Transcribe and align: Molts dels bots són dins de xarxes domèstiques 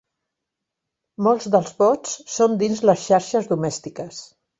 Molts 1.27 1.49
dels 1.55 1.69
bots 1.81 2.15
són 2.37 2.57
dins 2.63 2.81
de 2.91 2.97
xarxes 3.03 3.51
domèstiques 3.53 4.23